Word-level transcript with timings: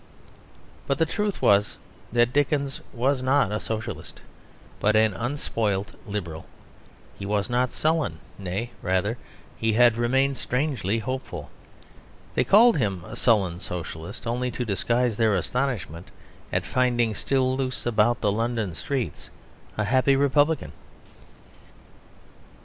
But 0.87 0.97
the 0.97 1.05
truth 1.05 1.43
was 1.43 1.77
that 2.11 2.33
Dickens 2.33 2.81
was 2.91 3.21
not 3.21 3.51
a 3.51 3.59
Socialist, 3.59 4.19
but 4.79 4.95
an 4.95 5.13
unspoilt 5.13 5.91
Liberal; 6.07 6.47
he 7.19 7.25
was 7.27 7.51
not 7.51 7.71
sullen; 7.71 8.17
nay, 8.39 8.71
rather, 8.81 9.19
he 9.59 9.73
had 9.73 9.97
remained 9.97 10.37
strangely 10.37 10.97
hopeful. 10.97 11.51
They 12.33 12.43
called 12.43 12.77
him 12.77 13.03
a 13.05 13.15
sullen 13.15 13.59
Socialist 13.59 14.25
only 14.25 14.49
to 14.49 14.65
disguise 14.65 15.17
their 15.17 15.35
astonishment 15.35 16.09
at 16.51 16.65
finding 16.65 17.13
still 17.13 17.55
loose 17.55 17.85
about 17.85 18.21
the 18.21 18.31
London 18.31 18.73
streets 18.73 19.29
a 19.77 19.83
happy 19.83 20.15
republican. 20.15 20.71